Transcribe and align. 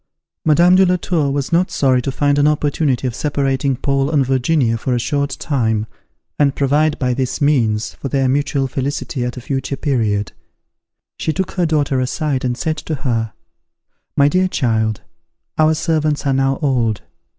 Madame 0.43 0.73
de 0.75 0.83
la 0.83 0.95
Tour 0.95 1.29
was 1.29 1.51
not 1.51 1.69
sorry 1.69 2.01
to 2.01 2.11
find 2.11 2.39
an 2.39 2.47
opportunity 2.47 3.05
of 3.05 3.13
separating 3.13 3.75
Paul 3.75 4.09
and 4.09 4.25
Virginia 4.25 4.75
for 4.75 4.95
a 4.95 4.99
short 4.99 5.37
time, 5.39 5.85
and 6.39 6.55
provide 6.55 6.97
by 6.97 7.13
this 7.13 7.39
means, 7.39 7.93
for 7.93 8.09
their 8.09 8.27
mutual 8.27 8.67
felicity 8.67 9.23
at 9.23 9.37
a 9.37 9.41
future 9.41 9.77
period. 9.77 10.31
She 11.19 11.31
took 11.31 11.51
her 11.51 11.67
daughter 11.67 11.99
aside, 11.99 12.43
and 12.43 12.57
said 12.57 12.77
to 12.77 12.95
her, 12.95 13.33
"My 14.17 14.27
dear 14.27 14.47
child, 14.47 15.01
our 15.59 15.75
servants 15.75 16.25
are 16.25 16.33
now 16.33 16.57
old. 16.63 17.03